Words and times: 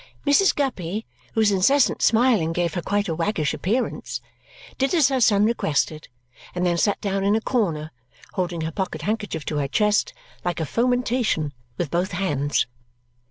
Mrs. 0.25 0.55
Guppy, 0.55 1.05
whose 1.35 1.51
incessant 1.51 2.01
smiling 2.01 2.53
gave 2.53 2.73
her 2.73 2.81
quite 2.81 3.07
a 3.07 3.13
waggish 3.13 3.53
appearance, 3.53 4.19
did 4.79 4.95
as 4.95 5.09
her 5.09 5.21
son 5.21 5.45
requested 5.45 6.07
and 6.55 6.65
then 6.65 6.79
sat 6.79 6.99
down 7.01 7.23
in 7.23 7.35
a 7.35 7.39
corner, 7.41 7.91
holding 8.33 8.61
her 8.61 8.71
pocket 8.71 9.03
handkerchief 9.03 9.45
to 9.45 9.57
her 9.57 9.67
chest, 9.67 10.11
like 10.43 10.59
a 10.59 10.65
fomentation, 10.65 11.53
with 11.77 11.91
both 11.91 12.13
hands. 12.13 12.65